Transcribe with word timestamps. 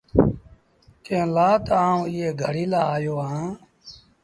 ڪݩهݩ 1.05 1.31
لآ 1.35 1.49
تا 1.65 1.73
آئوٚنٚ 1.87 2.05
ايٚئي 2.09 2.29
گھڙيٚ 2.41 2.71
لآ 2.71 2.81
آيو 2.95 3.13
اهآنٚ۔ 3.23 3.57